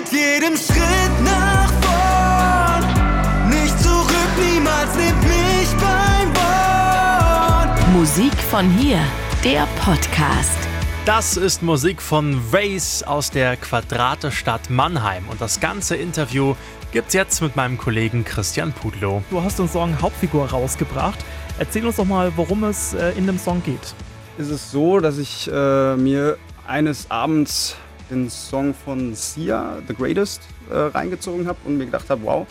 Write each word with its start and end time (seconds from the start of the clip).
mit 0.00 0.12
jedem 0.12 0.56
Schritt 0.56 1.24
nach 1.24 1.70
vorn. 1.82 3.50
Nicht 3.50 3.78
zurück, 3.82 4.32
niemals 4.38 4.94
nimmt 4.94 5.22
mich 5.22 5.68
beim 5.78 6.34
Wort. 6.34 7.88
Musik 7.92 8.34
von 8.50 8.70
hier, 8.70 8.98
der 9.44 9.66
Podcast. 9.84 10.56
Das 11.04 11.36
ist 11.36 11.62
Musik 11.62 12.00
von 12.00 12.40
Race 12.52 13.02
aus 13.02 13.30
der 13.30 13.56
Quadratestadt 13.56 14.70
Mannheim 14.70 15.24
und 15.28 15.40
das 15.40 15.60
ganze 15.60 15.96
Interview 15.96 16.54
gibt's 16.92 17.14
jetzt 17.14 17.42
mit 17.42 17.56
meinem 17.56 17.76
Kollegen 17.76 18.24
Christian 18.24 18.72
Pudlow. 18.72 19.22
Du 19.30 19.42
hast 19.42 19.58
den 19.58 19.68
Song 19.68 20.00
Hauptfigur 20.00 20.48
rausgebracht. 20.50 21.18
Erzähl 21.58 21.84
uns 21.84 21.96
doch 21.96 22.06
mal, 22.06 22.32
worum 22.36 22.64
es 22.64 22.94
äh, 22.94 23.10
in 23.18 23.26
dem 23.26 23.38
Song 23.38 23.62
geht. 23.62 23.94
ist 24.38 24.50
es 24.50 24.70
so, 24.70 25.00
dass 25.00 25.18
ich 25.18 25.50
äh, 25.52 25.96
mir 25.96 26.38
eines 26.66 27.10
Abends 27.10 27.76
den 28.10 28.30
Song 28.30 28.74
von 28.74 29.14
Sia, 29.14 29.78
The 29.86 29.94
Greatest, 29.94 30.42
äh, 30.70 30.74
reingezogen 30.74 31.46
habe 31.46 31.58
und 31.64 31.78
mir 31.78 31.86
gedacht 31.86 32.08
habe, 32.10 32.22
wow, 32.24 32.46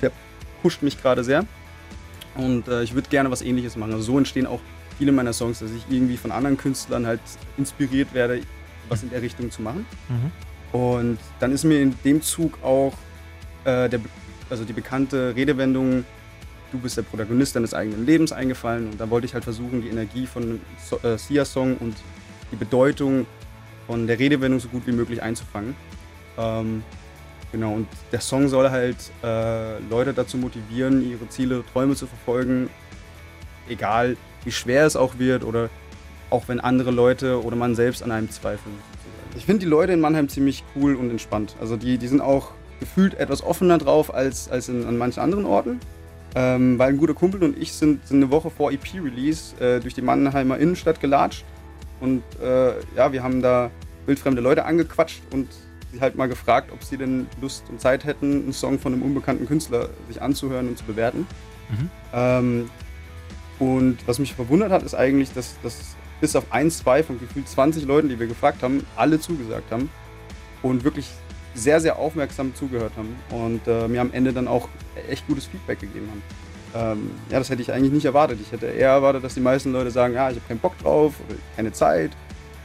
der 0.00 0.12
pusht 0.62 0.82
mich 0.82 1.00
gerade 1.00 1.24
sehr. 1.24 1.44
Und 2.34 2.68
äh, 2.68 2.82
ich 2.82 2.94
würde 2.94 3.08
gerne 3.08 3.30
was 3.30 3.42
ähnliches 3.42 3.76
machen. 3.76 3.92
Also 3.92 4.04
so 4.04 4.18
entstehen 4.18 4.46
auch 4.46 4.60
viele 4.98 5.12
meiner 5.12 5.32
Songs, 5.32 5.58
dass 5.58 5.70
ich 5.70 5.84
irgendwie 5.90 6.16
von 6.16 6.32
anderen 6.32 6.56
Künstlern 6.56 7.06
halt 7.06 7.20
inspiriert 7.56 8.14
werde, 8.14 8.40
was 8.88 9.02
in 9.02 9.10
der 9.10 9.22
Richtung 9.22 9.50
zu 9.50 9.62
machen. 9.62 9.86
Und 10.72 11.18
dann 11.40 11.52
ist 11.52 11.64
mir 11.64 11.80
in 11.80 11.94
dem 12.04 12.22
Zug 12.22 12.58
auch 12.62 12.94
äh, 13.64 13.88
der, 13.88 14.00
also 14.48 14.64
die 14.64 14.72
bekannte 14.72 15.34
Redewendung, 15.36 16.04
du 16.72 16.78
bist 16.78 16.96
der 16.96 17.02
Protagonist 17.02 17.54
deines 17.54 17.74
eigenen 17.74 18.06
Lebens 18.06 18.32
eingefallen. 18.32 18.90
Und 18.90 19.00
da 19.00 19.10
wollte 19.10 19.26
ich 19.26 19.34
halt 19.34 19.44
versuchen, 19.44 19.82
die 19.82 19.88
Energie 19.88 20.26
von 20.26 20.42
dem 20.42 20.60
so 20.82 20.98
äh, 21.06 21.18
Sia-Song 21.18 21.76
und 21.76 21.94
die 22.50 22.56
Bedeutung 22.56 23.26
von 23.86 24.06
der 24.06 24.18
Redewendung 24.18 24.60
so 24.60 24.68
gut 24.68 24.86
wie 24.86 24.92
möglich 24.92 25.22
einzufangen. 25.22 25.74
Ähm, 26.38 26.82
genau, 27.50 27.74
und 27.74 27.88
der 28.10 28.20
Song 28.20 28.48
soll 28.48 28.70
halt 28.70 28.96
äh, 29.22 29.78
Leute 29.90 30.12
dazu 30.14 30.36
motivieren, 30.36 31.08
ihre 31.08 31.28
Ziele, 31.28 31.64
Träume 31.72 31.94
zu 31.94 32.06
verfolgen, 32.06 32.70
egal 33.68 34.16
wie 34.44 34.52
schwer 34.52 34.86
es 34.86 34.96
auch 34.96 35.18
wird 35.18 35.44
oder 35.44 35.68
auch 36.30 36.48
wenn 36.48 36.60
andere 36.60 36.90
Leute 36.90 37.42
oder 37.44 37.56
man 37.56 37.74
selbst 37.74 38.02
an 38.02 38.10
einem 38.10 38.30
zweifeln. 38.30 38.74
Ich 39.36 39.44
finde 39.44 39.60
die 39.60 39.66
Leute 39.66 39.92
in 39.92 40.00
Mannheim 40.00 40.28
ziemlich 40.28 40.64
cool 40.74 40.94
und 40.94 41.10
entspannt. 41.10 41.56
Also 41.60 41.76
die, 41.76 41.98
die 41.98 42.08
sind 42.08 42.20
auch 42.20 42.52
gefühlt 42.80 43.14
etwas 43.14 43.42
offener 43.42 43.78
drauf 43.78 44.12
als, 44.12 44.50
als 44.50 44.68
in, 44.68 44.84
an 44.84 44.98
manchen 44.98 45.20
anderen 45.20 45.46
Orten. 45.46 45.80
Ähm, 46.34 46.78
weil 46.78 46.88
ein 46.88 46.96
guter 46.96 47.14
Kumpel 47.14 47.42
und 47.42 47.58
ich 47.60 47.74
sind, 47.74 48.06
sind 48.06 48.16
eine 48.16 48.30
Woche 48.30 48.50
vor 48.50 48.72
EP-Release 48.72 49.54
äh, 49.60 49.80
durch 49.80 49.92
die 49.92 50.00
Mannheimer 50.00 50.56
Innenstadt 50.56 51.00
gelatscht. 51.00 51.44
Und 52.00 52.22
äh, 52.42 52.72
ja, 52.96 53.12
wir 53.12 53.22
haben 53.22 53.42
da 53.42 53.70
wildfremde 54.06 54.42
Leute 54.42 54.64
angequatscht 54.64 55.22
und 55.32 55.48
sie 55.92 56.00
halt 56.00 56.16
mal 56.16 56.28
gefragt, 56.28 56.70
ob 56.72 56.82
sie 56.82 56.96
denn 56.96 57.26
Lust 57.40 57.64
und 57.68 57.80
Zeit 57.80 58.04
hätten, 58.04 58.44
einen 58.44 58.52
Song 58.52 58.78
von 58.78 58.92
einem 58.92 59.02
unbekannten 59.02 59.46
Künstler 59.46 59.90
sich 60.08 60.22
anzuhören 60.22 60.68
und 60.68 60.78
zu 60.78 60.84
bewerten. 60.84 61.26
Ähm, 62.12 62.70
und 63.58 63.98
was 64.06 64.18
mich 64.18 64.34
verwundert 64.34 64.72
hat, 64.72 64.82
ist 64.82 64.94
eigentlich, 64.94 65.32
dass, 65.32 65.54
dass 65.62 65.96
bis 66.20 66.34
auf 66.36 66.44
ein, 66.50 66.70
zwei 66.70 67.02
von 67.02 67.18
gefühlt 67.20 67.48
20 67.48 67.84
Leuten, 67.84 68.08
die 68.08 68.18
wir 68.18 68.26
gefragt 68.26 68.62
haben, 68.62 68.86
alle 68.96 69.20
zugesagt 69.20 69.70
haben 69.70 69.90
und 70.62 70.84
wirklich 70.84 71.08
sehr, 71.54 71.80
sehr 71.80 71.98
aufmerksam 71.98 72.54
zugehört 72.54 72.92
haben 72.96 73.16
und 73.30 73.66
äh, 73.66 73.88
mir 73.88 74.00
am 74.00 74.12
Ende 74.12 74.32
dann 74.32 74.48
auch 74.48 74.68
echt 75.08 75.26
gutes 75.26 75.46
Feedback 75.46 75.80
gegeben 75.80 76.08
haben. 76.10 76.22
Ähm, 76.74 77.10
ja, 77.30 77.38
das 77.38 77.50
hätte 77.50 77.60
ich 77.60 77.72
eigentlich 77.72 77.92
nicht 77.92 78.06
erwartet. 78.06 78.38
Ich 78.40 78.52
hätte 78.52 78.66
eher 78.66 78.90
erwartet, 78.90 79.22
dass 79.22 79.34
die 79.34 79.40
meisten 79.40 79.72
Leute 79.72 79.90
sagen, 79.90 80.14
ja, 80.14 80.30
ich 80.30 80.36
habe 80.36 80.48
keinen 80.48 80.60
Bock 80.60 80.78
drauf 80.78 81.14
keine 81.56 81.72
Zeit. 81.72 82.12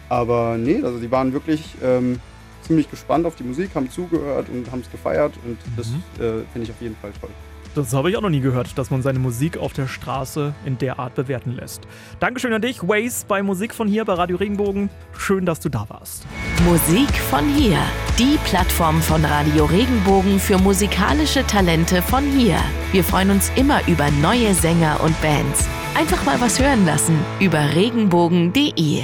Aber 0.09 0.57
nee, 0.57 0.81
also 0.83 0.99
die 0.99 1.11
waren 1.11 1.33
wirklich 1.33 1.63
ähm, 1.83 2.19
ziemlich 2.61 2.89
gespannt 2.89 3.25
auf 3.25 3.35
die 3.35 3.43
Musik, 3.43 3.71
haben 3.75 3.89
zugehört 3.89 4.47
und 4.49 4.71
haben 4.71 4.81
es 4.81 4.91
gefeiert 4.91 5.33
und 5.45 5.57
das 5.75 5.87
äh, 5.87 6.43
finde 6.51 6.63
ich 6.63 6.71
auf 6.71 6.81
jeden 6.81 6.95
Fall 6.97 7.11
toll. 7.19 7.29
Das 7.75 7.93
habe 7.93 8.09
ich 8.09 8.17
auch 8.17 8.21
noch 8.21 8.31
nie 8.31 8.39
gehört, 8.39 8.75
dass 8.79 8.89
man 8.89 9.03
seine 9.03 9.19
Musik 9.19 9.57
auf 9.57 9.71
der 9.71 9.87
Straße 9.87 10.55
in 10.65 10.79
der 10.79 10.97
Art 10.97 11.13
bewerten 11.13 11.51
lässt. 11.51 11.81
Dankeschön 12.19 12.51
an 12.51 12.61
dich, 12.61 12.81
Waze, 12.81 13.25
bei 13.27 13.43
Musik 13.43 13.75
von 13.75 13.87
hier 13.87 14.03
bei 14.03 14.13
Radio 14.13 14.37
Regenbogen. 14.37 14.89
Schön, 15.15 15.45
dass 15.45 15.59
du 15.59 15.69
da 15.69 15.85
warst. 15.87 16.25
Musik 16.65 17.13
von 17.29 17.47
hier, 17.49 17.77
die 18.17 18.39
Plattform 18.45 18.99
von 18.99 19.23
Radio 19.23 19.65
Regenbogen 19.65 20.39
für 20.39 20.57
musikalische 20.57 21.45
Talente 21.45 22.01
von 22.01 22.23
hier. 22.23 22.57
Wir 22.93 23.03
freuen 23.03 23.29
uns 23.29 23.51
immer 23.55 23.87
über 23.87 24.09
neue 24.09 24.55
Sänger 24.55 24.99
und 25.03 25.19
Bands. 25.21 25.67
Einfach 25.93 26.25
mal 26.25 26.41
was 26.41 26.59
hören 26.59 26.83
lassen 26.83 27.19
über 27.39 27.75
regenbogen.de. 27.75 29.03